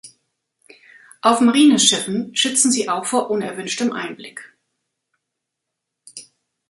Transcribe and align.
Auf 1.21 1.41
Marineschiffen 1.41 2.35
schützen 2.35 2.71
sie 2.71 2.89
auch 2.89 3.05
vor 3.05 3.29
unerwünschtem 3.29 3.91
Einblick. 3.93 4.51